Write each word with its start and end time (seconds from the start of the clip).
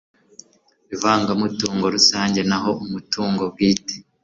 ivangamutungo 0.95 1.85
rusange 1.95 2.39
naho 2.49 2.71
umutungo 2.83 3.43
bwite 3.53 3.95